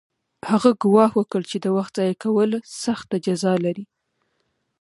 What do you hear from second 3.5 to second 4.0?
لري